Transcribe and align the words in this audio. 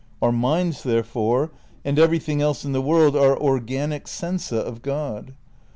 Our 0.19 0.31
minds, 0.31 0.81
therefore, 0.81 1.51
and 1.85 1.99
everything 1.99 2.41
else 2.41 2.65
in 2.65 2.71
the 2.71 2.81
world 2.81 3.15
are 3.15 3.37
'organic 3.37 4.05
sensa' 4.07 4.57
of 4.59 4.81
God. 4.81 5.35